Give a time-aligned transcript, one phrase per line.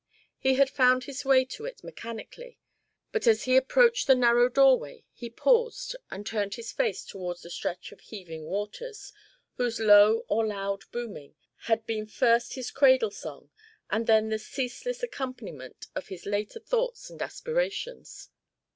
[0.39, 2.57] He had found his way to it mechanically,
[3.11, 7.51] but as he approached the narrow doorway he paused and turned his face towards the
[7.51, 9.13] stretch of heaving waters,
[9.57, 11.35] whose low or loud booming
[11.65, 13.51] had been first his cradle song
[13.91, 18.29] and then the ceaseless accompaniment of his later thoughts and aspirations.